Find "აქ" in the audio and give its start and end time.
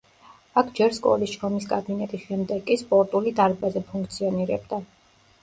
0.59-0.69